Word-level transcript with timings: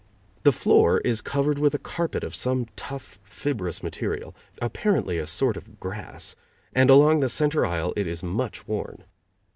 The 0.41 0.51
floor 0.51 0.97
is 1.05 1.21
covered 1.21 1.59
with 1.59 1.75
a 1.75 1.77
carpet 1.77 2.23
of 2.23 2.33
some 2.33 2.65
tough, 2.75 3.19
fibrous 3.23 3.83
material, 3.83 4.35
apparently 4.59 5.19
a 5.19 5.27
sort 5.27 5.55
of 5.57 5.79
grass, 5.79 6.35
and 6.73 6.89
along 6.89 7.19
the 7.19 7.29
center 7.29 7.67
aisle 7.67 7.93
it 7.95 8.07
is 8.07 8.23
much 8.23 8.67
worn. 8.67 9.03